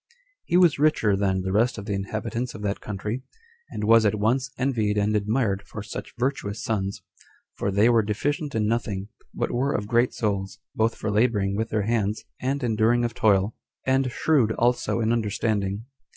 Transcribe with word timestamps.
He 0.45 0.57
was 0.57 0.79
richer 0.79 1.15
than 1.15 1.43
the 1.43 1.51
rest 1.51 1.77
of 1.77 1.85
the 1.85 1.93
inhabitants 1.93 2.55
of 2.55 2.63
that 2.63 2.81
country; 2.81 3.21
and 3.69 3.83
was 3.83 4.03
at 4.03 4.15
once 4.15 4.49
envied 4.57 4.97
and 4.97 5.15
admired 5.15 5.61
for 5.67 5.83
such 5.83 6.15
virtuous 6.17 6.63
sons, 6.63 7.03
for 7.53 7.69
they 7.69 7.87
were 7.87 8.01
deficient 8.01 8.55
in 8.55 8.65
nothing, 8.65 9.09
but 9.31 9.51
were 9.51 9.75
of 9.75 9.85
great 9.87 10.15
souls, 10.15 10.57
both 10.73 10.95
for 10.95 11.11
laboring 11.11 11.55
with 11.55 11.69
their 11.69 11.83
hands 11.83 12.25
and 12.41 12.63
enduring 12.63 13.05
of 13.05 13.13
toil; 13.13 13.55
and 13.85 14.11
shrewd 14.11 14.51
also 14.53 15.01
in 15.01 15.13
understanding. 15.13 15.85